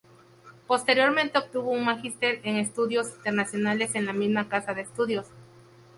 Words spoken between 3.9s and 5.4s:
en la misma casa de estudios.